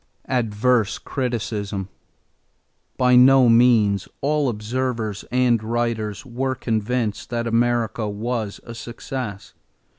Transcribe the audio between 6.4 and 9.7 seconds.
convinced that America was a success.